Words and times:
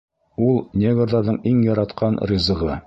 Ул 0.45 0.57
негрҙарҙың 0.85 1.39
иң 1.53 1.63
яратҡан 1.69 2.21
ризығы. 2.35 2.77